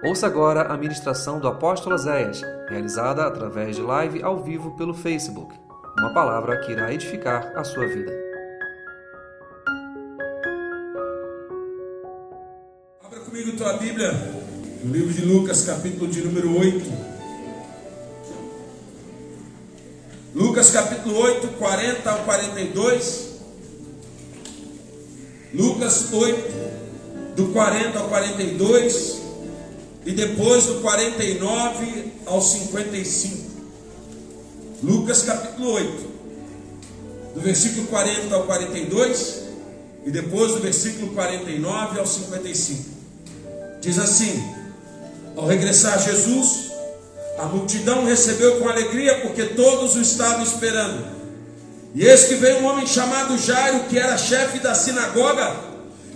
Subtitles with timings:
[0.00, 5.52] Ouça agora a ministração do apóstolo Zéias, realizada através de live ao vivo pelo Facebook.
[5.98, 8.12] Uma palavra que irá edificar a sua vida.
[13.04, 14.12] Abra comigo tua Bíblia,
[14.84, 17.08] no livro de Lucas, capítulo de número 8.
[20.32, 23.40] Lucas capítulo 8, 40 ao 42.
[25.52, 29.27] Lucas 8, do 40 ao 42
[30.08, 33.46] e depois do 49 ao 55.
[34.82, 36.06] Lucas capítulo 8,
[37.34, 39.42] do versículo 40 ao 42
[40.06, 42.84] e depois do versículo 49 ao 55.
[43.82, 44.42] Diz assim:
[45.36, 46.70] Ao regressar Jesus,
[47.38, 51.04] a multidão recebeu com alegria porque todos o estavam esperando.
[51.94, 55.54] E eis que veio um homem chamado Jairo, que era chefe da sinagoga,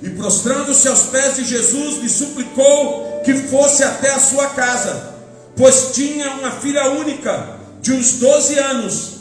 [0.02, 5.14] e prostrando-se aos pés de Jesus, lhe suplicou que fosse até a sua casa,
[5.56, 9.12] pois tinha uma filha única, de uns 12 anos,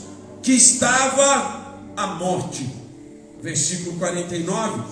[0.42, 2.68] que estava à morte.
[3.42, 4.82] Versículo 49,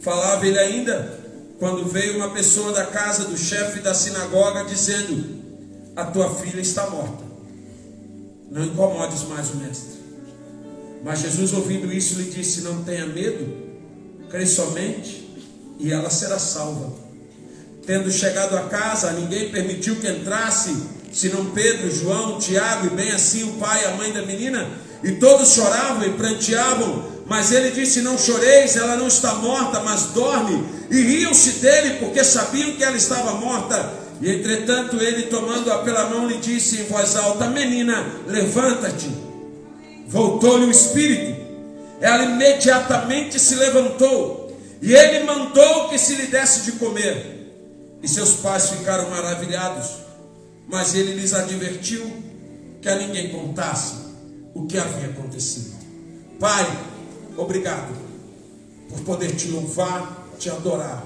[0.00, 1.20] falava ele ainda,
[1.58, 5.42] quando veio uma pessoa da casa do chefe da sinagoga, dizendo:
[5.94, 7.24] A tua filha está morta,
[8.50, 9.94] não incomodes mais o mestre.
[11.04, 13.64] Mas Jesus, ouvindo isso, lhe disse: Não tenha medo
[14.34, 15.30] crê somente
[15.78, 16.92] e ela será salva.
[17.86, 20.74] Tendo chegado a casa, ninguém permitiu que entrasse,
[21.12, 24.68] senão Pedro, João, Tiago e bem assim o pai e a mãe da menina.
[25.02, 30.06] E todos choravam e pranteavam, mas ele disse: Não choreis, ela não está morta, mas
[30.14, 30.64] dorme.
[30.90, 33.92] E riam-se dele, porque sabiam que ela estava morta.
[34.20, 39.10] E entretanto, ele, tomando-a pela mão, lhe disse em voz alta: Menina, levanta-te.
[40.08, 41.44] Voltou-lhe o espírito
[42.04, 47.33] ela imediatamente se levantou e ele mandou que se lhe desse de comer.
[48.04, 49.92] E seus pais ficaram maravilhados,
[50.68, 52.04] mas ele lhes advertiu
[52.82, 53.94] que a ninguém contasse
[54.52, 55.74] o que havia acontecido.
[56.38, 56.66] Pai,
[57.34, 57.96] obrigado
[58.90, 61.02] por poder te louvar, te adorar,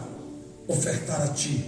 [0.67, 1.65] ofertar a ti.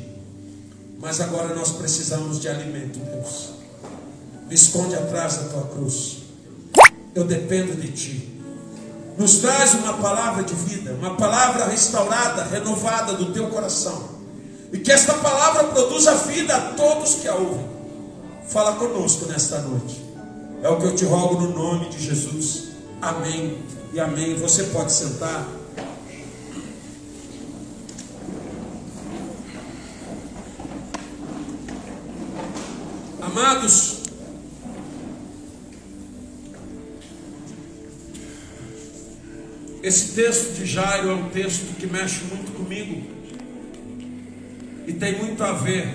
[0.98, 3.50] Mas agora nós precisamos de alimento, Deus.
[4.48, 6.24] Me esconde atrás da tua cruz.
[7.14, 8.26] Eu dependo de ti
[9.16, 14.19] nos traz uma palavra de vida, uma palavra restaurada, renovada do teu coração.
[14.72, 17.66] E que esta palavra produza vida a todos que a ouvem.
[18.48, 20.00] Fala conosco nesta noite.
[20.62, 22.70] É o que eu te rogo no nome de Jesus.
[23.00, 23.58] Amém
[23.92, 24.36] e amém.
[24.36, 25.48] Você pode sentar.
[33.20, 34.00] Amados,
[39.82, 43.19] Esse texto de Jairo é um texto que mexe muito comigo
[44.86, 45.88] e tem muito a ver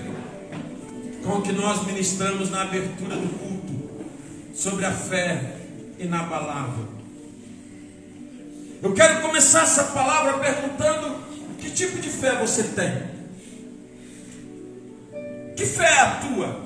[1.24, 4.06] com o que nós ministramos na abertura do culto
[4.54, 5.58] sobre a fé
[6.00, 6.88] inabalável.
[8.82, 11.18] Eu quero começar essa palavra perguntando:
[11.60, 13.16] que tipo de fé você tem?
[15.56, 16.66] Que fé é a tua?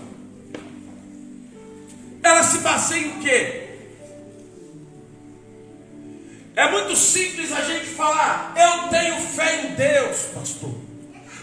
[2.21, 3.69] Ela se baseia em quê?
[6.55, 10.88] É muito simples a gente falar, eu tenho fé em Deus, pastor.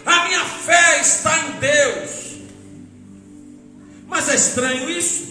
[0.07, 2.37] A minha fé está em Deus.
[4.07, 5.27] Mas é estranho isso.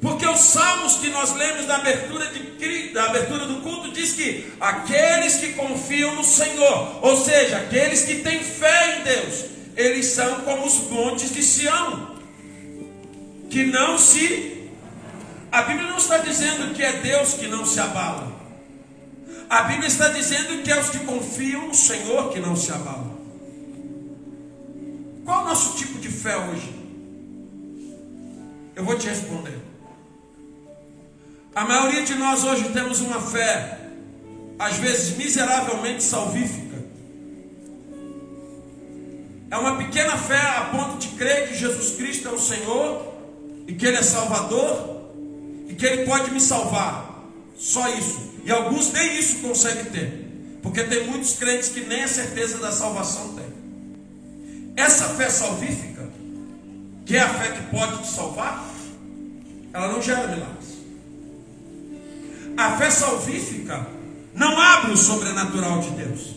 [0.00, 5.36] Porque os salmos que nós lemos na abertura, de, abertura do culto diz que aqueles
[5.36, 9.44] que confiam no Senhor, ou seja, aqueles que têm fé em Deus,
[9.76, 12.16] eles são como os montes de Sião,
[13.50, 14.70] que não se.
[15.52, 18.32] A Bíblia não está dizendo que é Deus que não se abala.
[19.50, 23.13] A Bíblia está dizendo que é os que confiam no Senhor que não se abalam.
[25.24, 26.74] Qual o nosso tipo de fé hoje?
[28.76, 29.58] Eu vou te responder.
[31.54, 33.78] A maioria de nós hoje temos uma fé,
[34.58, 36.74] às vezes miseravelmente salvífica.
[39.50, 43.14] É uma pequena fé a ponto de crer que Jesus Cristo é o Senhor
[43.68, 45.12] e que Ele é Salvador
[45.68, 47.24] e que Ele pode me salvar.
[47.56, 48.34] Só isso.
[48.44, 50.58] E alguns nem isso conseguem ter.
[50.60, 53.43] Porque tem muitos crentes que nem a certeza da salvação têm.
[54.76, 56.08] Essa fé salvífica,
[57.06, 58.64] que é a fé que pode te salvar,
[59.72, 60.74] ela não gera milagres.
[62.56, 63.86] A fé salvífica
[64.34, 66.34] não abre o sobrenatural de Deus.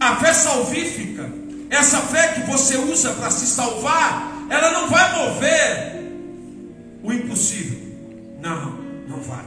[0.00, 1.30] A fé salvífica,
[1.70, 5.94] essa fé que você usa para se salvar, ela não vai mover
[7.02, 7.78] o impossível.
[8.40, 8.72] Não,
[9.08, 9.44] não vai.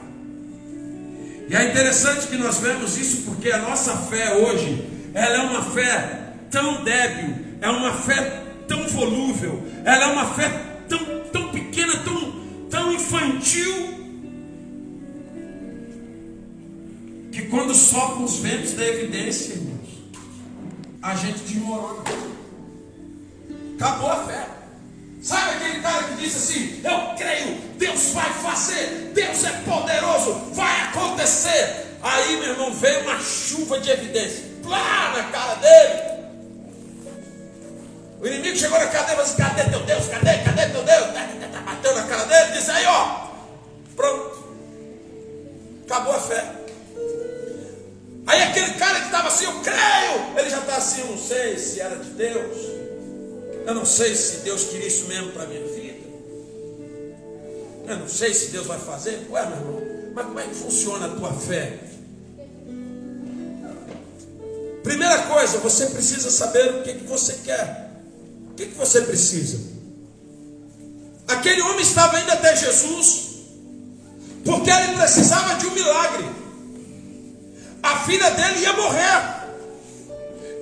[1.49, 5.61] E é interessante que nós vemos isso porque a nossa fé hoje, ela é uma
[5.63, 10.49] fé tão débil, é uma fé tão volúvel, ela é uma fé
[10.87, 10.99] tão,
[11.31, 12.33] tão pequena, tão,
[12.69, 13.97] tão infantil,
[17.31, 19.77] que quando sopram os ventos da evidência, irmãos,
[21.01, 22.03] a gente desmorona.
[23.75, 24.47] Acabou a fé.
[25.21, 30.81] Sabe aquele cara que disse assim: Eu creio, Deus vai fazer, Deus é poderoso, vai
[30.81, 31.97] acontecer.
[32.01, 36.16] Aí, meu irmão, veio uma chuva de evidência, plá na cara dele.
[38.19, 40.07] O inimigo chegou na cara dele e falou assim: Cadê teu Deus?
[40.07, 40.37] Cadê?
[40.43, 41.05] Cadê teu Deus?
[41.13, 43.27] Tá, tá, tá, bateu na cara dele, disse aí, ó,
[43.95, 44.43] pronto,
[45.85, 46.53] acabou a fé.
[48.25, 51.57] Aí aquele cara que estava assim, eu creio, ele já está assim, eu não sei
[51.57, 52.57] se era de Deus,
[53.65, 56.07] eu não sei se Deus queria isso mesmo para minha vida,
[57.87, 59.27] eu não sei se Deus vai fazer.
[59.29, 59.81] Ué, meu irmão,
[60.13, 61.79] mas como é que funciona a tua fé?
[64.83, 67.86] Primeira coisa, você precisa saber o que, que você quer.
[68.57, 69.59] Que, que você precisa?
[71.27, 73.35] Aquele homem estava indo até Jesus,
[74.43, 76.25] porque ele precisava de um milagre.
[77.83, 79.37] A filha dele ia morrer.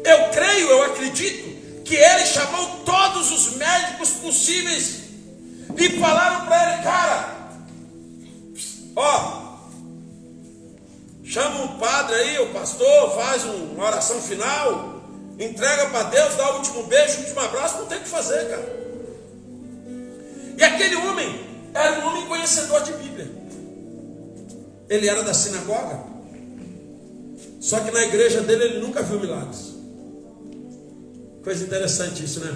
[0.03, 5.06] Eu creio, eu acredito, que ele chamou todos os médicos possíveis
[5.77, 7.36] e falaram para ele, cara,
[8.95, 9.57] ó,
[11.24, 15.05] chama um padre aí, o pastor, faz uma oração final,
[15.40, 18.50] entrega para Deus, dá o último beijo, o último abraço, não tem o que fazer,
[18.50, 18.86] cara.
[20.58, 23.30] E aquele homem era um homem conhecedor de Bíblia.
[24.90, 26.00] Ele era da sinagoga.
[27.60, 29.74] Só que na igreja dele ele nunca viu milagres.
[31.44, 32.56] Coisa interessante isso, né?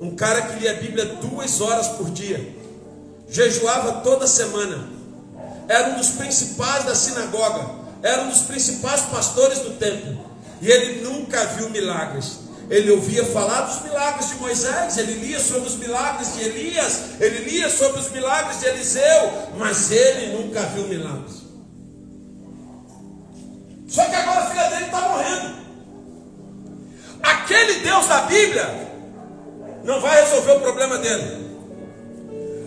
[0.00, 2.54] Um cara que lia a Bíblia duas horas por dia,
[3.28, 4.88] jejuava toda semana,
[5.68, 7.70] era um dos principais da sinagoga,
[8.02, 10.19] era um dos principais pastores do templo,
[10.60, 12.40] e ele nunca viu milagres.
[12.68, 17.50] Ele ouvia falar dos milagres de Moisés, ele lia sobre os milagres de Elias, ele
[17.50, 21.40] lia sobre os milagres de Eliseu, mas ele nunca viu milagres.
[23.88, 25.60] Só que agora a filha dele está morrendo.
[27.20, 28.88] Aquele Deus da Bíblia
[29.82, 31.50] não vai resolver o problema dele.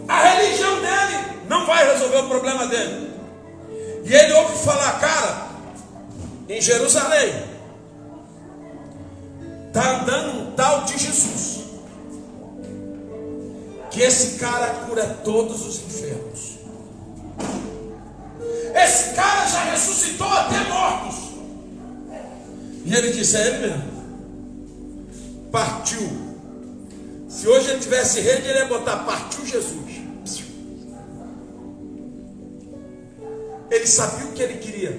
[0.10, 3.10] A religião dele não vai resolver o problema dele.
[4.04, 5.48] E ele ouve falar, cara,
[6.50, 7.53] em Jerusalém,
[9.74, 11.64] está andando um tal de Jesus,
[13.90, 16.60] que esse cara cura todos os enfermos.
[18.76, 21.16] Esse cara já ressuscitou até mortos.
[22.86, 23.94] E ele disse: É ele mesmo.
[25.52, 26.08] Partiu.
[27.28, 30.04] Se hoje ele tivesse rede, ele ia botar: Partiu Jesus.
[33.72, 34.90] Ele sabia o que ele queria.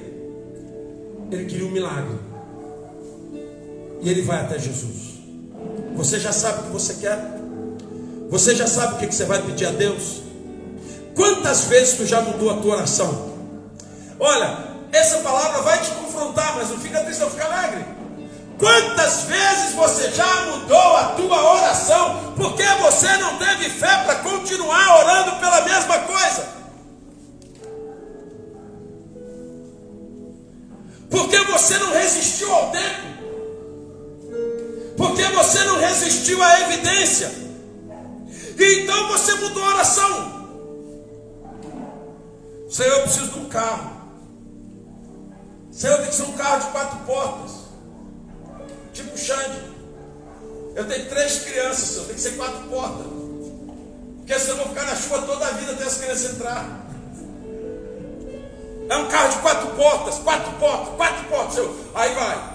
[1.30, 2.33] Ele queria um milagre.
[4.02, 5.14] E ele vai até Jesus.
[5.96, 7.18] Você já sabe o que você quer?
[8.30, 10.22] Você já sabe o que você vai pedir a Deus?
[11.14, 13.32] Quantas vezes tu já mudou a tua oração?
[14.18, 14.58] Olha,
[14.92, 17.84] essa palavra vai te confrontar, mas não fica triste, não fica alegre.
[18.58, 25.00] Quantas vezes você já mudou a tua oração porque você não teve fé para continuar
[25.00, 26.54] orando pela mesma coisa?
[31.10, 33.13] Porque você não resistiu ao tempo?
[35.04, 37.30] Porque você não resistiu à evidência?
[38.58, 40.34] E então você mudou a oração.
[42.70, 43.90] Senhor, eu preciso de um carro.
[45.70, 47.50] Senhor, tem que ser um carro de quatro portas.
[48.94, 49.74] Tipo Xande.
[50.74, 53.06] Eu tenho três crianças, Senhor, tem que ser quatro portas.
[54.16, 56.88] Porque senão eu vou ficar na chuva toda a vida até as crianças entrar.
[58.88, 61.76] É um carro de quatro portas, quatro portas, quatro portas, Senhor.
[61.94, 62.53] Aí vai.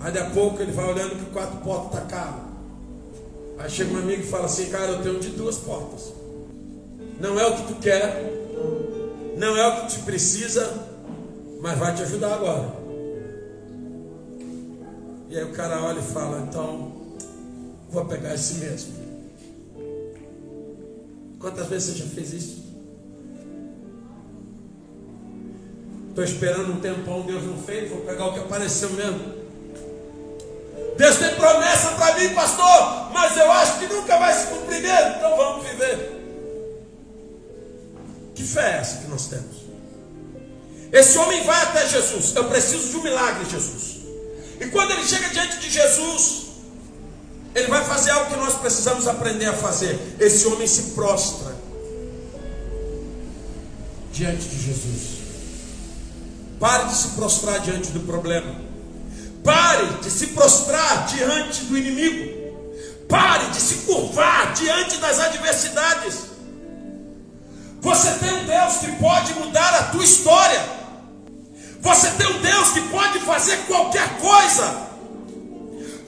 [0.00, 2.40] Aí daqui a pouco ele vai olhando que quatro portas está caro.
[3.58, 6.12] Aí chega um amigo e fala assim, cara, eu tenho de duas portas.
[7.18, 8.22] Não é o que tu quer,
[9.36, 10.86] não é o que te precisa,
[11.60, 12.74] mas vai te ajudar agora.
[15.30, 16.92] E aí o cara olha e fala, então,
[17.90, 18.94] vou pegar esse mesmo.
[21.40, 22.66] Quantas vezes você já fez isso?
[26.10, 29.35] Estou esperando um tempão, Deus não fez, vou pegar o que apareceu mesmo.
[30.96, 35.16] Deus tem promessa para mim, pastor, mas eu acho que nunca vai se cumprir mesmo,
[35.16, 36.16] então vamos viver.
[38.34, 39.66] Que fé é essa que nós temos?
[40.92, 42.34] Esse homem vai até Jesus.
[42.34, 43.96] Eu preciso de um milagre, Jesus.
[44.60, 46.46] E quando ele chega diante de Jesus,
[47.54, 49.98] ele vai fazer algo que nós precisamos aprender a fazer.
[50.18, 51.54] Esse homem se prostra
[54.12, 55.16] diante de Jesus.
[56.58, 58.65] Pare de se prostrar diante do problema.
[59.46, 62.34] Pare de se prostrar diante do inimigo.
[63.08, 66.16] Pare de se curvar diante das adversidades.
[67.80, 70.60] Você tem um Deus que pode mudar a tua história.
[71.80, 74.88] Você tem um Deus que pode fazer qualquer coisa.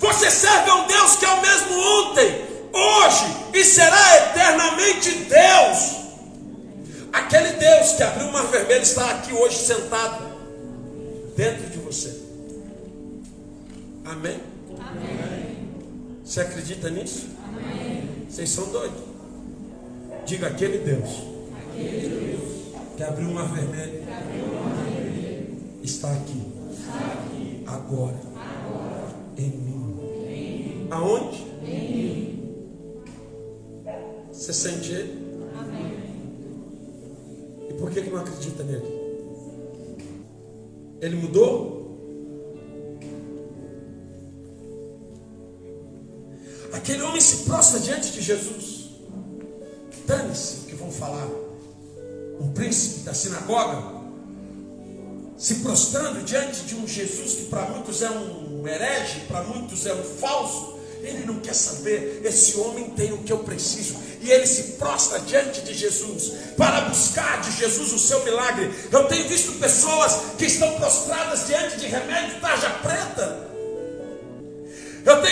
[0.00, 5.96] Você serve a um Deus que é o mesmo ontem, hoje e será eternamente Deus.
[7.12, 10.24] Aquele Deus que abriu o mar vermelho está aqui hoje sentado
[11.36, 11.77] dentro de.
[14.08, 14.40] Amém?
[14.80, 15.68] Amém.
[16.24, 17.28] Você acredita nisso?
[17.44, 18.26] Amém.
[18.26, 19.02] Vocês são doidos.
[20.24, 21.10] Diga aquele Deus,
[21.58, 22.48] aquele Deus
[22.96, 24.02] que abriu o mar vermelho,
[25.82, 30.00] está, aqui, está aqui agora, agora em mim.
[30.26, 30.88] Em mim.
[30.90, 31.46] Aonde?
[31.66, 32.54] Em mim.
[34.32, 35.36] Você sente ele?
[35.54, 35.92] Amém.
[37.68, 38.86] E por que, que não acredita nele?
[41.02, 41.77] Ele mudou?
[46.88, 48.86] Aquele homem se prostra diante de Jesus.
[50.06, 51.28] Dane-se o que vão falar.
[52.40, 53.98] Um príncipe da sinagoga
[55.36, 59.92] se prostrando diante de um Jesus que para muitos é um herege, para muitos é
[59.92, 60.78] um falso.
[61.02, 63.98] Ele não quer saber, esse homem tem o que eu preciso.
[64.22, 68.72] E ele se prostra diante de Jesus para buscar de Jesus o seu milagre.
[68.90, 73.37] Eu tenho visto pessoas que estão prostradas diante de remédio tarja preta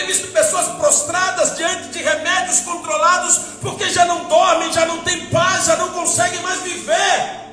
[0.07, 5.67] visto pessoas prostradas diante de remédios controlados porque já não dormem, já não têm paz,
[5.67, 7.47] já não conseguem mais viver.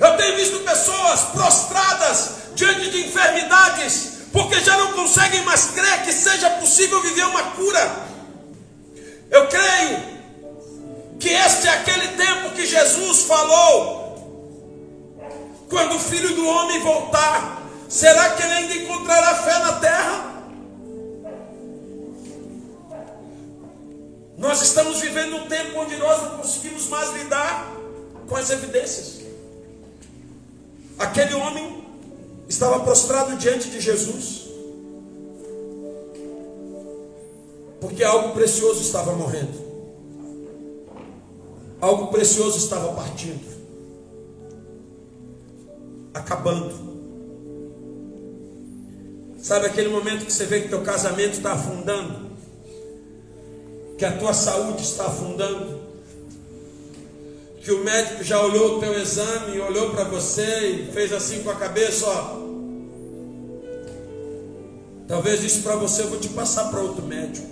[0.00, 6.12] Eu tenho visto pessoas prostradas diante de enfermidades porque já não conseguem mais crer que
[6.12, 7.96] seja possível viver uma cura.
[9.30, 10.12] Eu creio
[11.20, 14.02] que este é aquele tempo que Jesus falou
[15.68, 17.61] quando o filho do homem voltar
[17.92, 20.44] Será que ele ainda encontrará fé na terra?
[24.38, 27.70] Nós estamos vivendo um tempo onde nós não conseguimos mais lidar
[28.26, 29.20] com as evidências.
[30.98, 31.84] Aquele homem
[32.48, 34.48] estava prostrado diante de Jesus,
[37.78, 39.60] porque algo precioso estava morrendo,
[41.78, 43.46] algo precioso estava partindo,
[46.14, 46.91] acabando.
[49.42, 52.30] Sabe aquele momento que você vê que teu casamento está afundando?
[53.98, 55.80] Que a tua saúde está afundando?
[57.60, 61.50] Que o médico já olhou o teu exame, olhou para você e fez assim com
[61.50, 62.40] a cabeça, ó.
[65.08, 67.48] Talvez isso para você eu vou te passar para outro médico.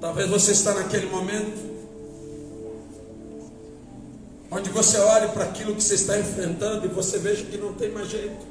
[0.00, 1.69] Talvez você está naquele momento
[4.50, 7.90] onde você olhe para aquilo que você está enfrentando e você veja que não tem
[7.90, 8.50] mais jeito.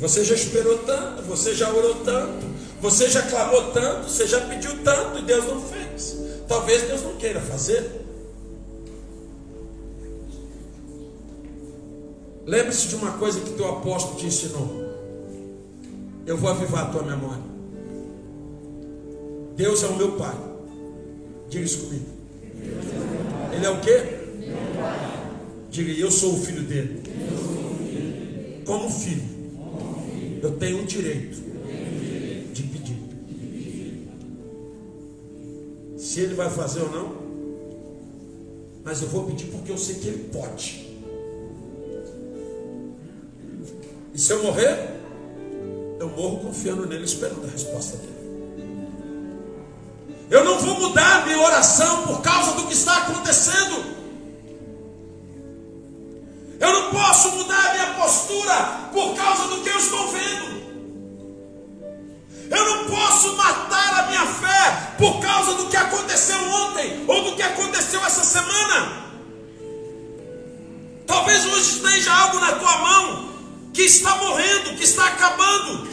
[0.00, 2.46] Você já esperou tanto, você já orou tanto,
[2.80, 6.16] você já clamou tanto, você já pediu tanto e Deus não fez.
[6.46, 8.06] Talvez Deus não queira fazer.
[12.46, 14.88] Lembre-se de uma coisa que teu apóstolo te ensinou.
[16.24, 17.42] Eu vou avivar a tua memória.
[19.56, 20.34] Deus é o meu Pai.
[21.48, 22.06] Diga isso comigo.
[23.58, 24.02] Ele é o quê?
[25.68, 27.02] Diga, eu sou o filho dele.
[28.64, 29.24] Como filho,
[30.40, 31.42] eu tenho um direito
[32.52, 32.96] de pedir.
[35.98, 37.16] Se ele vai fazer ou não,
[38.84, 40.86] mas eu vou pedir porque eu sei que ele pode.
[44.14, 44.88] E se eu morrer,
[45.98, 48.17] eu morro confiando nele, esperando a resposta dele.
[50.88, 53.84] Mudar minha oração por causa do que está acontecendo.
[56.58, 58.54] Eu não posso mudar minha postura
[58.90, 60.48] por causa do que eu estou vendo.
[62.50, 67.36] Eu não posso matar a minha fé por causa do que aconteceu ontem ou do
[67.36, 69.04] que aconteceu essa semana.
[71.06, 73.28] Talvez hoje esteja algo na tua mão
[73.74, 75.86] que está morrendo, que está acabando.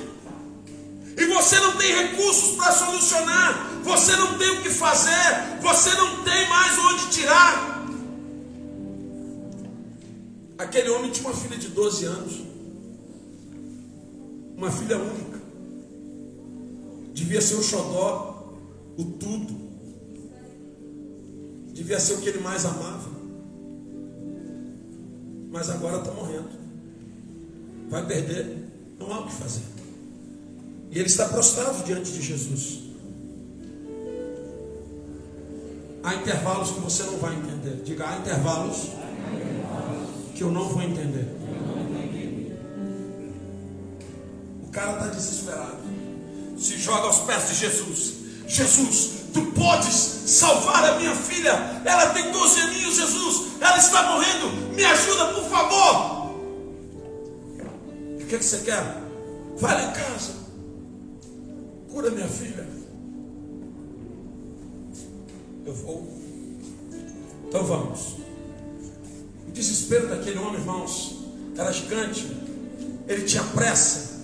[1.18, 6.24] E você não tem recursos para solucionar, você não tem o que fazer, você não
[6.24, 7.86] tem mais onde tirar.
[10.58, 12.42] Aquele homem tinha uma filha de 12 anos,
[14.58, 15.39] uma filha única,
[17.13, 18.56] devia ser o xodó,
[18.98, 19.56] o tudo,
[21.72, 23.12] devia ser o que ele mais amava,
[25.51, 26.50] mas agora está morrendo,
[27.88, 28.65] vai perder,
[28.98, 29.63] não há o que fazer.
[30.89, 32.85] E ele está prostrado diante de Jesus.
[36.06, 37.82] Há intervalos que você não vai entender.
[37.84, 38.90] Diga, há intervalos
[40.36, 41.36] que eu não vou entender.
[44.76, 45.78] cara está desesperado.
[46.58, 48.14] Se joga aos pés de Jesus.
[48.46, 51.82] Jesus, tu podes salvar a minha filha.
[51.86, 53.62] Ela tem 12 aninhos, Jesus.
[53.62, 54.76] Ela está morrendo.
[54.76, 56.26] Me ajuda, por favor.
[58.14, 58.84] O que, que você quer?
[59.58, 60.34] Vai lá em casa.
[61.90, 62.75] Cura minha filha.
[65.65, 66.07] Eu vou.
[67.48, 68.17] Então vamos.
[69.48, 71.25] O desespero daquele homem, irmãos,
[71.57, 72.25] era gigante.
[73.07, 74.15] Ele tinha pressa.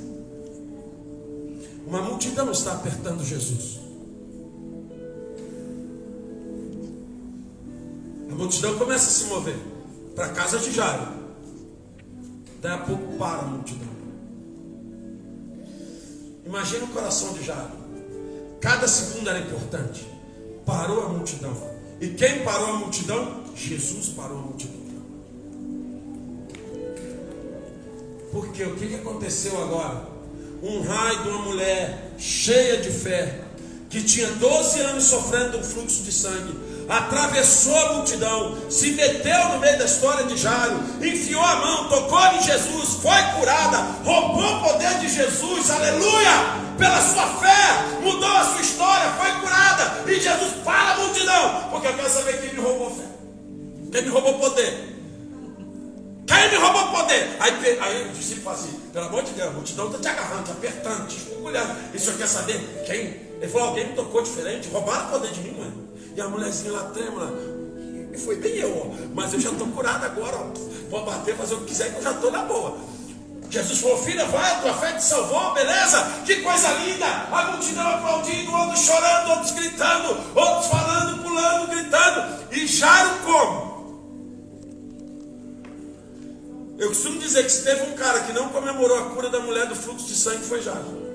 [1.88, 3.80] Uma multidão está apertando Jesus.
[8.30, 9.58] A multidão começa a se mover
[10.16, 11.08] para a casa de Jairo.
[12.62, 13.90] Daí a pouco para a multidão.
[16.46, 17.72] Imagina o coração de Jairo.
[18.60, 20.11] Cada segundo era importante.
[20.66, 21.56] Parou a multidão.
[22.00, 23.44] E quem parou a multidão?
[23.56, 24.82] Jesus parou a multidão.
[28.32, 30.10] Porque o que que aconteceu agora?
[30.64, 33.42] Um raio de uma mulher cheia de fé,
[33.90, 39.60] que tinha 12 anos sofrendo um fluxo de sangue, atravessou a multidão, se meteu no
[39.60, 44.64] meio da história de Jairo, enfiou a mão, tocou em Jesus, foi curada, roubou o
[44.64, 46.61] poder de Jesus, aleluia!
[46.82, 51.86] Pela sua fé, mudou a sua história, foi curada, e Jesus para a multidão, porque
[51.86, 53.04] eu quero saber quem me roubou fé,
[53.92, 54.90] quem me roubou poder.
[56.26, 57.38] Quem me roubou poder?
[57.40, 60.44] Aí, aí o discípulo fala assim: pelo amor de Deus, a multidão está te agarrando,
[60.44, 61.76] te apertando, te esfugulhando.
[61.94, 63.00] E o senhor quer saber quem?
[63.40, 65.74] Ele falou: alguém me tocou diferente, roubaram o poder de mim, mãe.
[66.16, 67.32] E a mulherzinha lá trêmula.
[68.12, 69.08] E foi bem eu, ó.
[69.14, 70.36] mas eu já estou curado agora.
[70.36, 70.52] Ó.
[70.90, 72.76] Vou bater, fazer o que quiser, que eu já estou na boa.
[73.52, 76.02] Jesus falou: Filha, vai, tua fé te salvou, beleza?
[76.26, 77.06] Que coisa linda!
[77.06, 82.46] A multidão aplaudindo, outros chorando, outros gritando, outros falando, pulando, gritando.
[82.52, 83.72] E Jairo como?
[86.80, 89.68] Eu costumo dizer que se teve um cara que não comemorou a cura da mulher
[89.68, 91.12] do fluxo de sangue, foi Jairo.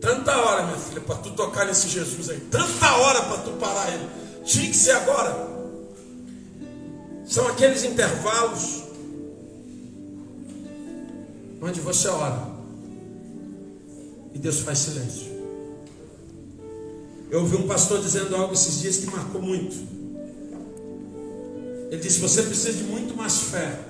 [0.00, 2.40] Tanta hora, minha filha, para tu tocar nesse Jesus aí.
[2.50, 4.08] Tanta hora para tu parar ele.
[4.44, 5.36] Tinha que ser agora.
[7.26, 8.85] São aqueles intervalos
[11.60, 12.56] onde você ora
[14.34, 15.36] e Deus faz silêncio.
[17.30, 19.76] Eu ouvi um pastor dizendo algo esses dias que marcou muito.
[21.90, 23.80] Ele disse: Você precisa de muito mais fé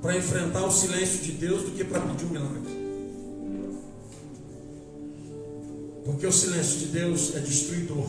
[0.00, 2.78] para enfrentar o silêncio de Deus do que para pedir um milagre.
[6.04, 8.06] Porque o silêncio de Deus é destruidor.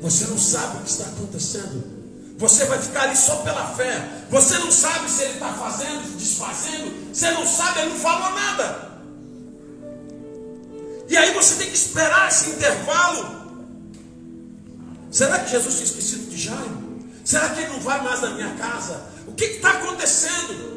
[0.00, 1.99] Você não sabe o que está acontecendo.
[2.40, 4.24] Você vai ficar ali só pela fé.
[4.30, 7.14] Você não sabe se ele está fazendo, desfazendo.
[7.14, 8.90] Você não sabe, ele não falou nada.
[11.06, 13.40] E aí você tem que esperar esse intervalo.
[15.10, 16.78] Será que Jesus tinha esquecido de Jairo?
[17.24, 19.02] Será que ele não vai mais na minha casa?
[19.26, 20.70] O que está acontecendo?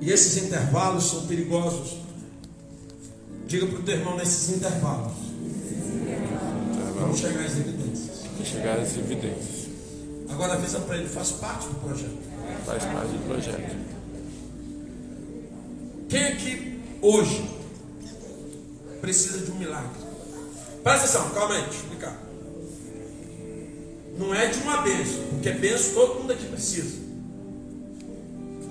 [0.00, 1.96] E esses intervalos são perigosos.
[3.48, 5.12] Diga para o teu irmão nesses intervalos.
[7.00, 7.56] Vamos chegar às
[8.44, 9.68] Chegar às evidências.
[10.28, 12.18] Agora avisa para ele, faz parte do projeto.
[12.64, 13.76] Faz parte do projeto.
[16.08, 17.48] Quem aqui hoje
[19.00, 19.90] precisa de um milagre?
[20.82, 22.18] Presta atenção, calma aí, deixa eu explicar.
[24.18, 26.98] Não é de uma benção, porque benção todo mundo aqui precisa.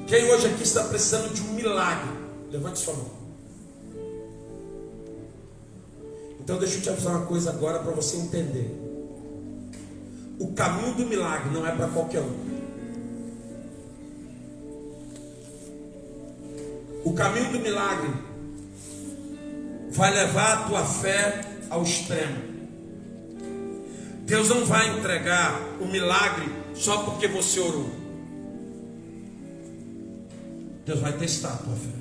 [0.08, 2.10] Quem hoje aqui está precisando de um milagre?
[2.52, 3.12] Levante sua mão.
[6.40, 8.89] Então deixa eu te avisar uma coisa agora para você entender.
[10.40, 12.50] O caminho do milagre não é para qualquer um.
[17.04, 18.10] O caminho do milagre
[19.92, 22.50] vai levar a tua fé ao extremo.
[24.26, 27.90] Deus não vai entregar o milagre só porque você orou.
[30.86, 32.00] Deus vai testar a tua fé.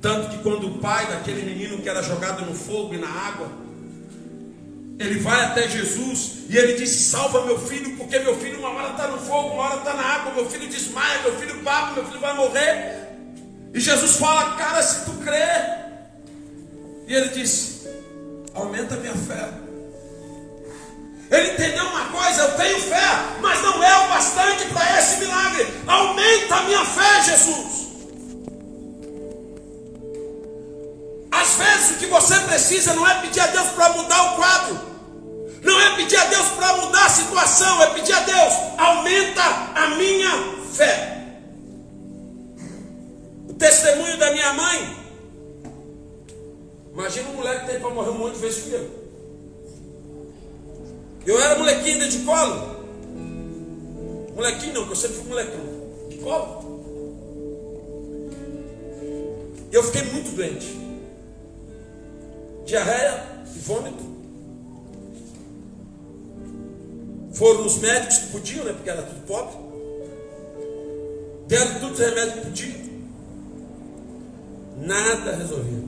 [0.00, 3.48] Tanto que quando o pai daquele menino que era jogado no fogo e na água,
[5.00, 8.90] ele vai até Jesus e ele disse: Salva meu filho, porque meu filho uma hora
[8.90, 12.04] está no fogo, uma hora está na água, meu filho desmaia, meu filho baba, meu
[12.04, 13.08] filho vai morrer.
[13.72, 15.80] E Jesus fala: Cara, se tu crer.
[17.08, 17.88] E ele disse:
[18.52, 19.48] Aumenta minha fé.
[21.30, 25.66] Ele entendeu uma coisa: eu tenho fé, mas não é o bastante para esse milagre.
[25.86, 27.80] Aumenta a minha fé, Jesus.
[31.30, 34.89] Às vezes o que você precisa não é pedir a Deus para mudar o quadro,
[35.62, 39.42] não é pedir a Deus para mudar a situação, é pedir a Deus: aumenta
[39.74, 40.30] a minha
[40.72, 41.40] fé.
[43.48, 44.96] O testemunho da minha mãe.
[46.92, 49.00] Imagina um moleque que tem para morrer um monte de vezes fui eu.
[51.26, 52.80] Eu era molequinho de colo.
[54.34, 55.60] Molequinho não, porque eu sempre fui molecão.
[56.08, 56.70] De colo.
[59.70, 60.78] E eu fiquei muito doente.
[62.64, 64.19] Diarreia vômito.
[67.32, 68.72] Foram os médicos que podiam, né?
[68.72, 69.56] Porque era tudo pobre.
[71.46, 72.80] Deram todos os remédios que podiam.
[74.78, 75.82] Nada resolvia.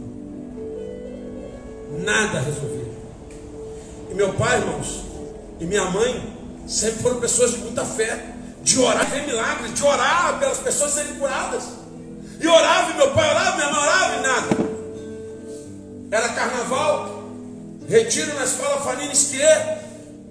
[2.04, 2.92] Nada resolvia.
[4.10, 5.04] E meu pai, irmãos,
[5.58, 10.38] e minha mãe, sempre foram pessoas de muita fé, de orar, ver milagres, de orar
[10.38, 11.64] pelas pessoas serem curadas.
[12.40, 14.72] E orava, e meu pai orava, minha mãe orava e nada.
[16.10, 17.22] Era carnaval,
[17.88, 19.81] retiro na escola Fanini Esquier,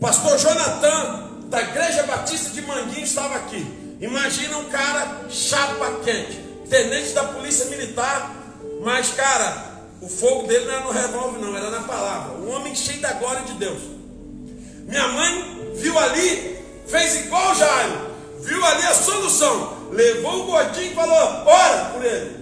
[0.02, 3.64] pastor Jonathan, da Igreja Batista de Manguinho, estava aqui.
[4.02, 8.36] Imagina um cara chapa quente, tenente da Polícia Militar,
[8.84, 12.34] mas cara, o fogo dele não era no revólver, não, era na palavra.
[12.38, 13.80] Um homem cheio da glória de Deus.
[14.88, 19.82] Minha mãe viu ali, fez igual Jairo, viu ali a solução.
[19.92, 22.42] Levou o gordinho e falou: ora por ele.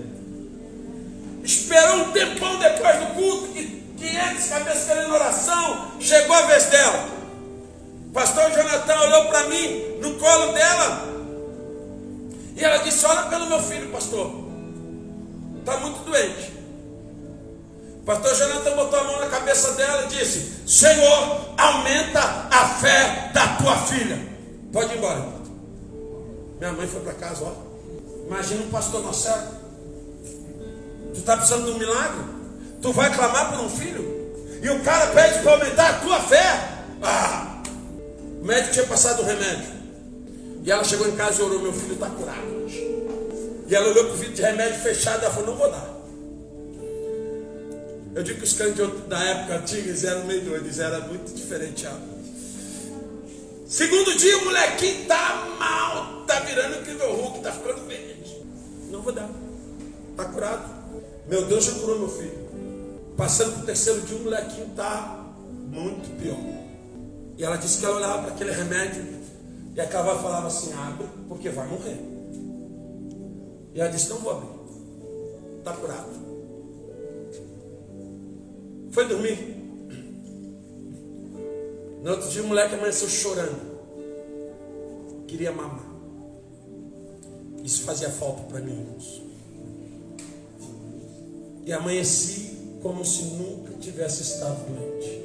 [1.44, 7.19] Esperou um tempão depois do culto, que 500 cabeças querendo oração, chegou a vez dela.
[8.14, 11.10] Pastor Jonathan olhou para mim no colo dela
[12.56, 14.32] e ela disse: Olha pelo meu filho, pastor,
[15.60, 16.60] está muito doente.
[18.06, 23.56] Pastor Jonathan botou a mão na cabeça dela e disse: Senhor, aumenta a fé da
[23.58, 24.20] tua filha.
[24.74, 25.26] Pode ir embora.
[26.60, 27.54] Minha mãe foi para casa, ó.
[28.28, 29.38] Imagina um pastor céu.
[31.14, 32.24] Tu está precisando de um milagre?
[32.82, 34.04] Tu vai clamar por um filho?
[34.62, 36.70] E o cara pede para aumentar a tua fé.
[37.02, 37.49] Ah!
[38.42, 39.80] O médico tinha passado o remédio.
[40.64, 42.60] E ela chegou em casa e orou: Meu filho está curado.
[43.68, 46.00] E ela olhou para o vidro de remédio fechado e falou: Não vou dar.
[48.16, 52.02] Eu digo que os crentes da época antiga eram meio doidos, era muito diferenciado.
[53.68, 58.38] Segundo dia, o molequinho tá mal, tá virando incrível Hulk, tá ficando verde.
[58.90, 59.30] Não vou dar,
[60.18, 60.80] tá curado.
[61.28, 62.50] Meu Deus já curou meu filho.
[63.16, 65.24] Passando para o terceiro dia, o molequinho tá
[65.68, 66.59] muito pior.
[67.40, 69.02] E ela disse que ela olhava para aquele remédio
[69.74, 71.98] e a cavalo falava assim: abre, porque vai morrer.
[73.74, 74.50] E ela disse: não vou abrir,
[75.64, 76.10] tá curado.
[78.92, 79.56] Foi dormir.
[82.04, 83.80] No outro dia o moleque amanheceu chorando.
[85.26, 85.88] Queria mamar.
[87.64, 89.22] Isso fazia falta para mim, irmãos.
[91.66, 95.19] E amanheci como se nunca tivesse estado doente.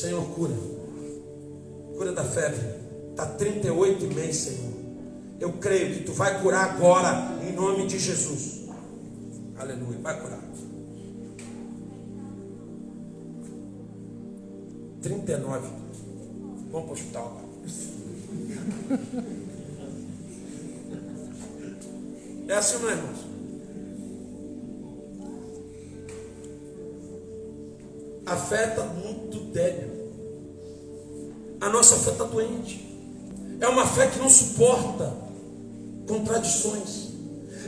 [0.00, 0.54] Senhor, cura.
[1.94, 2.58] Cura da febre.
[3.10, 4.72] Está 38 meses, Senhor.
[5.38, 8.66] Eu creio que tu vai curar agora, em nome de Jesus.
[9.58, 10.40] Aleluia, vai curar.
[15.02, 15.68] 39.
[16.70, 17.42] Vamos para o hospital.
[22.48, 23.30] É assim, não é, irmãos?
[28.26, 29.89] A fé está muito débil.
[31.60, 32.88] A nossa fé está doente.
[33.60, 35.12] É uma fé que não suporta
[36.08, 37.10] contradições.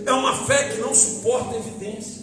[0.07, 2.23] É uma fé que não suporta evidências.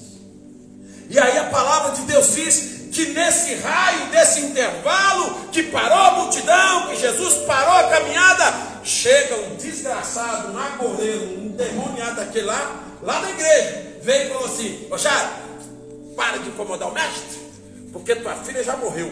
[1.09, 6.11] E aí a palavra de Deus diz que nesse raio, desse intervalo, que parou a
[6.11, 12.83] multidão, que Jesus parou a caminhada, chega um desgraçado, um agoreiro, um demoniado daquele lá,
[13.01, 17.39] lá da igreja, veio e falou assim: Ô para de incomodar o mestre,
[17.93, 19.11] porque tua filha já morreu.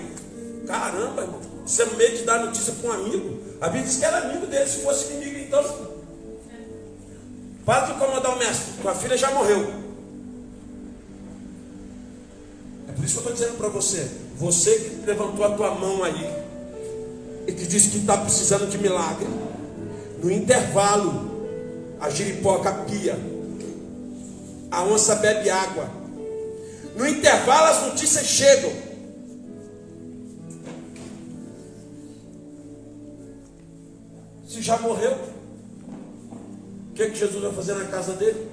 [0.67, 3.39] Caramba, irmão, você é meio de dar notícia para um amigo.
[3.59, 5.97] A Bíblia diz que era amigo dele, se fosse inimigo, então
[7.65, 9.69] para de incomodar o mestre, tua filha já morreu.
[12.87, 16.01] É por isso que eu estou dizendo para você, você que levantou a tua mão
[16.01, 16.33] aí,
[17.45, 19.27] e que disse que está precisando de milagre,
[20.23, 21.27] no intervalo,
[21.99, 23.19] a giripoca pia,
[24.71, 25.89] a onça bebe água.
[26.95, 28.86] No intervalo as notícias chegam.
[34.57, 35.15] Se já morreu,
[36.95, 38.49] que, que Jesus vai fazer na casa dele?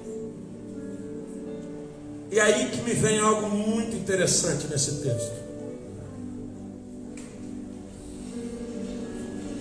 [2.29, 5.33] E aí que me vem algo muito interessante nesse texto.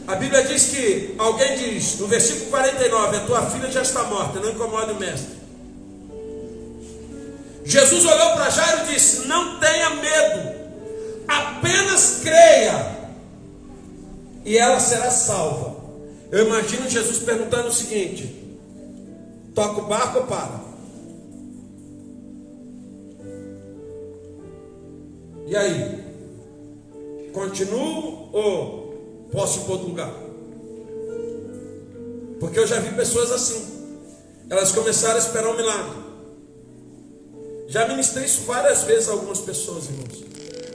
[0.06, 4.38] A Bíblia diz que alguém diz, no versículo 49, a tua filha já está morta,
[4.38, 5.32] não incomode o mestre.
[7.64, 10.60] Jesus olhou para Jairo e disse: Não tenha medo,
[11.26, 12.98] apenas creia,
[14.44, 15.73] e ela será salva.
[16.34, 18.44] Eu imagino Jesus perguntando o seguinte:
[19.54, 20.60] Toca o barco ou para?
[25.46, 27.30] E aí?
[27.32, 30.12] Continuo ou posso ir para outro lugar?
[32.40, 33.94] Porque eu já vi pessoas assim.
[34.50, 36.02] Elas começaram a esperar um milagre.
[37.68, 40.24] Já ministrei isso várias vezes a algumas pessoas, irmãos.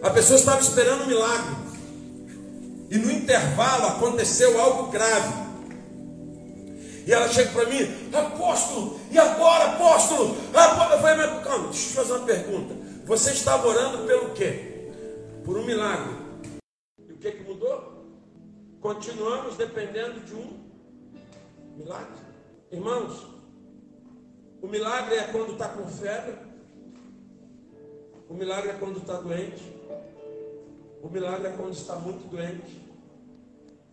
[0.02, 1.54] A pessoa estava esperando um milagre.
[2.90, 5.49] E no intervalo aconteceu algo grave.
[7.10, 7.80] E ela chega para mim,
[8.14, 10.36] apóstolo, e agora, apóstolo?
[10.54, 12.76] Eu falei, mas calma, deixa eu te fazer uma pergunta.
[13.06, 14.92] Você estava orando pelo quê?
[15.44, 16.14] Por um milagre.
[17.00, 18.06] E o que, que mudou?
[18.80, 20.60] Continuamos dependendo de um
[21.76, 22.22] milagre.
[22.72, 23.26] Irmãos,
[24.62, 26.36] o milagre é quando está com febre.
[28.30, 29.76] O milagre é quando está doente.
[31.02, 32.80] O milagre é quando está muito doente.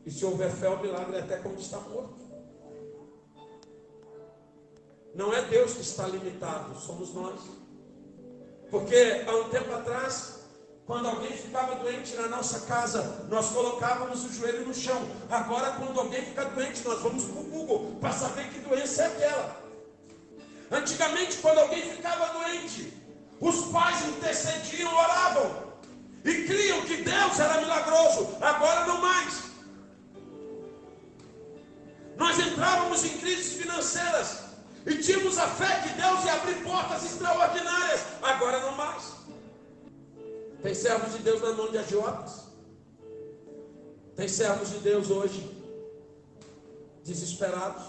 [0.04, 2.25] E se houver fé, o milagre é até quando está morto.
[5.16, 7.40] Não é Deus que está limitado, somos nós.
[8.70, 10.40] Porque há um tempo atrás,
[10.84, 15.00] quando alguém ficava doente na nossa casa, nós colocávamos o joelho no chão.
[15.30, 19.06] Agora, quando alguém fica doente, nós vamos para o Google para saber que doença é
[19.06, 19.56] aquela.
[20.70, 22.92] Antigamente, quando alguém ficava doente,
[23.40, 25.62] os pais intercediam, oravam
[26.24, 28.36] e criam que Deus era milagroso.
[28.42, 29.44] Agora não mais.
[32.18, 34.45] Nós entrávamos em crises financeiras.
[34.86, 38.00] E tínhamos a fé que Deus ia abrir portas extraordinárias.
[38.22, 39.14] Agora não mais.
[40.62, 42.44] Tem servos de Deus na mão de agiotas.
[44.14, 45.56] Tem servos de Deus hoje
[47.04, 47.84] desesperados.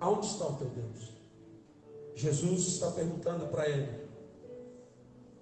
[0.00, 1.12] Aonde está o teu Deus?
[2.14, 4.08] Jesus está perguntando para ele: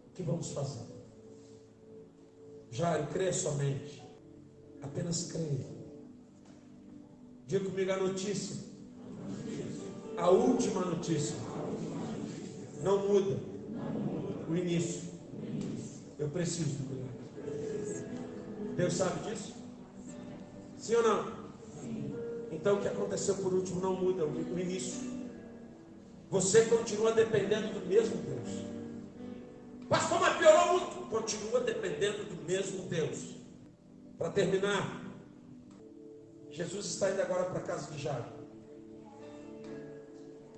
[0.09, 0.85] O que vamos fazer?
[2.73, 4.03] Jairo, crê somente.
[4.83, 5.71] Apenas creia.
[7.47, 8.72] Diga comigo a notícia
[10.23, 11.35] a última notícia.
[12.81, 13.41] Não muda
[14.49, 15.11] o início.
[16.17, 17.13] Eu preciso do milagre.
[18.77, 19.53] Deus sabe disso?
[20.79, 21.33] Sim ou não?
[22.53, 25.11] Então o que aconteceu por último não muda o início.
[26.31, 28.65] Você continua dependendo do mesmo Deus.
[29.89, 31.11] Pastor, mas piorou muito.
[31.11, 33.35] Continua dependendo do mesmo Deus.
[34.17, 35.03] Para terminar,
[36.51, 38.32] Jesus está indo agora para a casa de Jairo.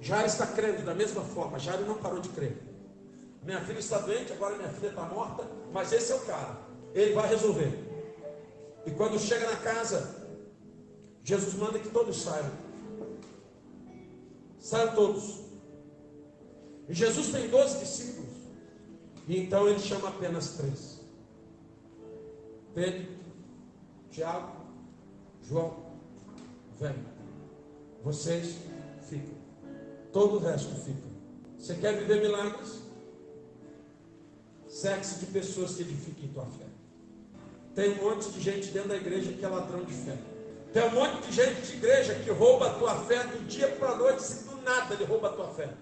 [0.04, 1.58] Jairo está crendo da mesma forma.
[1.58, 2.58] Jairo não parou de crer.
[3.42, 6.58] Minha filha está doente, agora minha filha está morta, mas esse é o cara.
[6.92, 7.72] Ele vai resolver.
[8.84, 10.14] E quando chega na casa,
[11.22, 12.50] Jesus manda que todos saiam.
[14.58, 15.40] Saiam todos.
[16.86, 18.34] E Jesus tem doze discípulos.
[19.26, 21.00] E então ele chama apenas três:
[22.74, 23.08] Pedro,
[24.10, 24.52] Tiago,
[25.42, 25.76] João,
[26.78, 26.94] vem.
[28.02, 28.73] Vocês.
[30.14, 31.08] Todo o resto fica.
[31.58, 32.84] Você quer viver milagres?
[34.68, 36.66] Cerque-se de pessoas que edifiquem tua fé.
[37.74, 40.16] Tem um monte de gente dentro da igreja que é ladrão de fé.
[40.72, 43.88] Tem um monte de gente de igreja que rouba a tua fé do dia para
[43.90, 45.74] a noite, se do nada ele rouba a tua fé.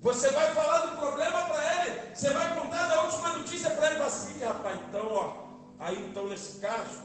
[0.00, 4.02] Você vai falar do problema para ele, você vai contar da última notícia para ele,
[4.02, 5.34] assim, rapaz, então, ó,
[5.78, 7.02] aí então nesse caso,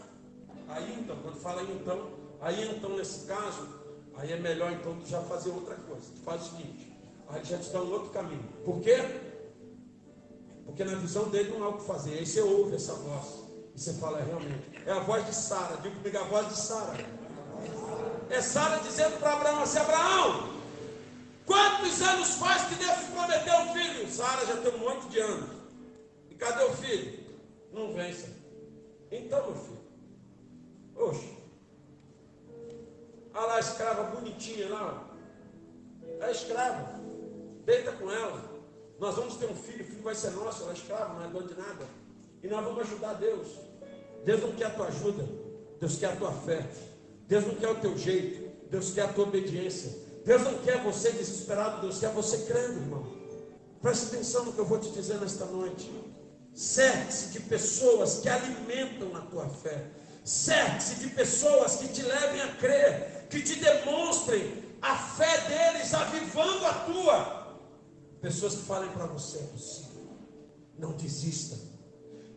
[0.69, 2.09] aí então, quando fala aí então,
[2.41, 3.78] aí então nesse caso,
[4.19, 6.11] Aí é melhor então tu já fazer outra coisa.
[6.13, 6.91] Tu faz o seguinte,
[7.29, 8.43] aí já te dá um outro caminho.
[8.65, 8.97] Por quê?
[10.65, 12.19] Porque na visão dele não há o que fazer.
[12.19, 13.25] Aí você ouve essa voz.
[13.73, 14.69] E você fala, é, realmente.
[14.85, 15.77] É a voz de Sara.
[15.77, 17.05] Diga comigo a voz de Sara.
[18.29, 20.49] É Sara dizendo para Abraão assim, Abraão,
[21.45, 24.11] quantos anos faz que Deus te prometeu um filho?
[24.11, 25.49] Sara já tem um monte de anos.
[26.29, 27.19] E cadê o filho?
[27.71, 28.35] Não vem, Senhor.
[29.11, 29.79] Então, meu filho.
[30.95, 31.38] Oxe.
[33.39, 35.07] Olha lá a escrava bonitinha lá.
[36.19, 36.99] É escrava.
[37.63, 38.43] Deita com ela.
[38.99, 41.29] Nós vamos ter um filho, o filho vai ser nosso, ela é escrava, não é
[41.29, 41.85] dono de nada.
[42.43, 43.47] E nós vamos ajudar Deus.
[44.25, 45.25] Deus não quer a tua ajuda,
[45.79, 46.67] Deus quer a tua fé.
[47.29, 49.97] Deus não quer o teu jeito, Deus quer a tua obediência.
[50.25, 53.07] Deus não quer você desesperado, Deus quer você crendo, irmão.
[53.81, 55.89] Preste atenção no que eu vou te dizer nesta noite.
[56.53, 59.85] Cerque-se de pessoas que alimentam a tua fé.
[60.23, 66.65] Cerque-se de pessoas que te levem a crer que te demonstrem a fé deles, avivando
[66.65, 67.57] a tua.
[68.21, 70.07] Pessoas que falem para você: é possível,
[70.77, 71.57] não desista,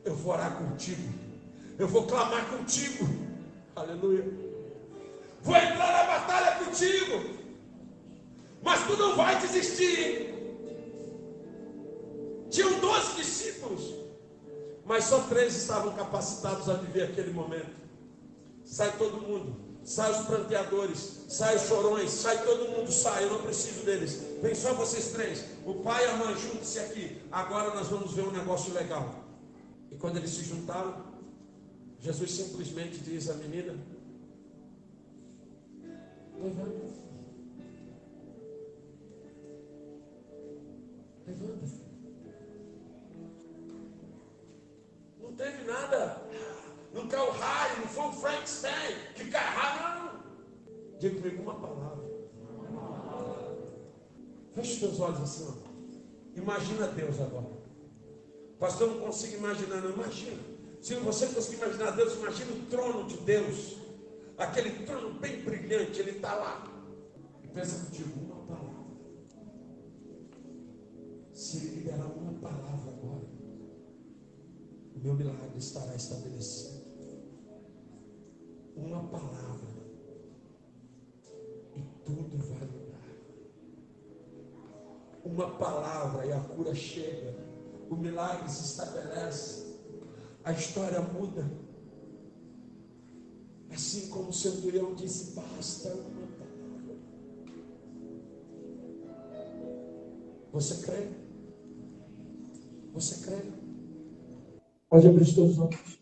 [0.05, 1.13] eu vou orar contigo,
[1.79, 3.09] eu vou clamar contigo,
[3.75, 4.25] aleluia.
[5.41, 7.39] Vou entrar na batalha contigo,
[8.63, 10.31] mas tu não vai desistir.
[12.49, 13.83] Tinham doze discípulos,
[14.93, 17.75] mas só três estavam capacitados a viver aquele momento.
[18.65, 23.43] Sai todo mundo sai os pranteadores, sai os chorões, sai todo mundo, sai, eu não
[23.43, 24.23] preciso deles.
[24.41, 25.45] Vem só vocês três.
[25.65, 27.21] O pai e a mãe, juntem-se aqui.
[27.31, 29.25] Agora nós vamos ver um negócio legal.
[29.91, 31.05] E quando eles se juntaram,
[32.01, 33.75] Jesus simplesmente diz à menina:
[36.41, 37.03] Levanta.
[41.27, 41.92] Levanta.
[47.93, 50.99] Foi um Frankenstein que cai raio, não.
[50.99, 52.03] Diga comigo uma palavra.
[54.53, 55.73] Feche os teus olhos assim, ó.
[56.39, 57.63] Imagina Deus agora.
[58.59, 59.91] Pastor, não consigo imaginar, não.
[59.91, 60.41] Imagina.
[60.81, 63.77] Se você conseguir imaginar Deus, imagina o trono de Deus.
[64.39, 66.67] Aquele trono bem brilhante, ele está lá.
[67.43, 68.85] E pensa contigo, uma palavra.
[71.33, 73.29] Se ele liberar uma palavra agora,
[74.95, 76.82] o meu milagre estará estabelecido
[78.85, 79.69] uma palavra
[81.77, 83.03] e tudo vai mudar.
[85.25, 87.35] Uma palavra e a cura chega,
[87.89, 89.77] o milagre se estabelece,
[90.45, 91.49] a história muda.
[93.71, 96.97] Assim como o centurião disse: basta uma palavra.
[100.53, 101.09] Você crê?
[102.93, 103.43] Você crê?
[104.91, 105.99] Pode abrir os teus olhos.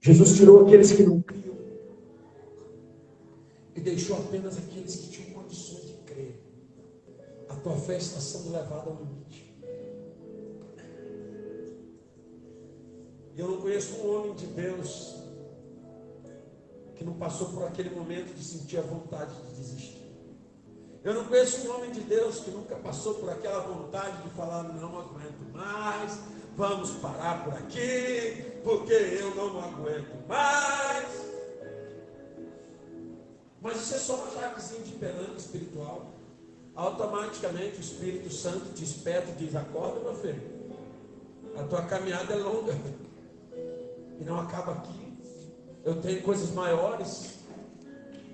[0.00, 1.51] Jesus tirou aqueles que não criam
[3.82, 6.40] deixou apenas aqueles que tinham condições de crer.
[7.48, 9.52] A tua fé está sendo levada ao limite.
[13.36, 15.16] Eu não conheço um homem de Deus
[16.94, 20.02] que não passou por aquele momento de sentir a vontade de desistir.
[21.02, 24.62] Eu não conheço um homem de Deus que nunca passou por aquela vontade de falar:
[24.62, 26.18] não aguento mais,
[26.56, 31.21] vamos parar por aqui, porque eu não aguento mais.
[33.62, 36.10] Mas isso é só uma chavezinha de pelanca espiritual.
[36.74, 40.42] Automaticamente o Espírito Santo te espeta e diz: Acorda, meu filho.
[41.56, 42.76] A tua caminhada é longa.
[44.18, 45.12] E não acaba aqui.
[45.84, 47.42] Eu tenho coisas maiores.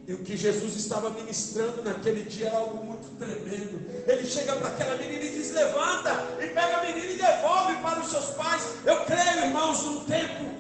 [0.06, 3.78] E o que Jesus estava ministrando naquele dia é algo muito tremendo.
[4.06, 8.00] Ele chega para aquela menina e diz: Levanta, e pega a menina e devolve para
[8.00, 8.62] os seus pais.
[8.86, 10.57] Eu creio, irmãos, num tempo,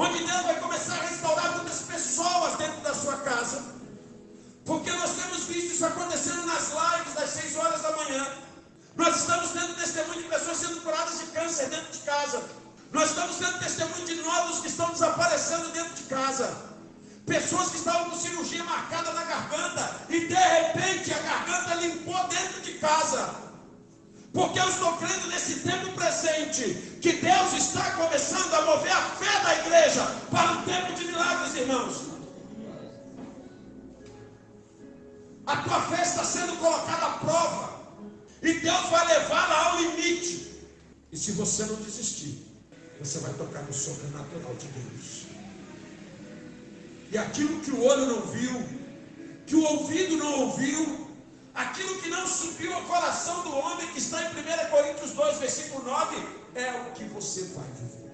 [0.00, 3.62] onde Deus vai começar a restaurar muitas pessoas dentro da sua casa,
[4.64, 8.26] porque nós temos visto isso acontecendo nas lives das 6 horas da manhã.
[8.96, 12.42] Nós estamos tendo testemunho de pessoas sendo curadas de câncer dentro de casa.
[12.92, 16.56] Nós estamos tendo testemunho de nódulos que estão desaparecendo dentro de casa.
[17.26, 22.60] Pessoas que estavam com cirurgia marcada na garganta e de repente a garganta limpou dentro
[22.62, 23.49] de casa.
[24.32, 29.42] Porque eu estou crendo nesse tempo presente que Deus está começando a mover a fé
[29.42, 32.10] da igreja para um tempo de milagres, irmãos.
[35.46, 37.80] A tua fé está sendo colocada à prova.
[38.42, 40.48] E Deus vai levá-la ao limite.
[41.10, 42.46] E se você não desistir,
[43.00, 45.26] você vai tocar no sobrenatural de Deus.
[47.10, 48.64] E aquilo que o olho não viu,
[49.44, 51.09] que o ouvido não ouviu,
[51.54, 55.84] Aquilo que não subiu ao coração do homem, que está em 1 Coríntios 2, versículo
[55.84, 56.16] 9,
[56.54, 58.10] é o que você vai viver.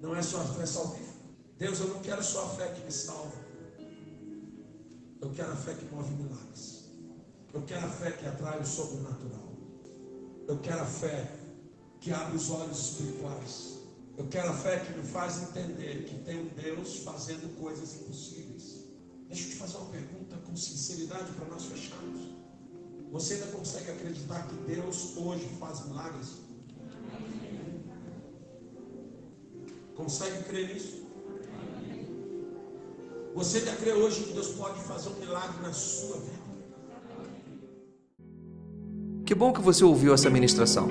[0.00, 1.14] Não é só a fé salvífica.
[1.58, 3.44] Deus, eu não quero só a fé que me salva.
[5.20, 6.84] Eu quero a fé que move milagres.
[7.52, 9.52] Eu quero a fé que atrai o sobrenatural.
[10.46, 11.30] Eu quero a fé
[12.00, 13.78] que abre os olhos espirituais.
[14.16, 18.83] Eu quero a fé que me faz entender que tem um Deus fazendo coisas impossíveis.
[19.34, 22.20] Deixa eu te fazer uma pergunta com sinceridade para nós fecharmos.
[23.10, 26.34] Você ainda consegue acreditar que Deus hoje faz milagres?
[29.96, 31.02] Consegue crer nisso?
[33.34, 36.44] Você ainda crê hoje que Deus pode fazer um milagre na sua vida?
[39.26, 40.86] Que bom que você ouviu essa ministração.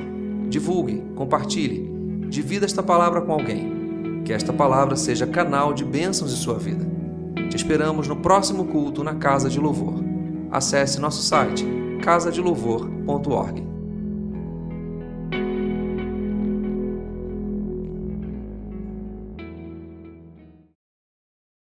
[0.49, 4.21] Divulgue, compartilhe, divida esta palavra com alguém.
[4.25, 7.02] Que esta palavra seja canal de bênçãos em sua vida.
[7.53, 10.03] Te esperamos no próximo culto na Casa de Louvor.
[10.49, 11.63] Acesse nosso site
[12.01, 13.72] casadelouvor.org.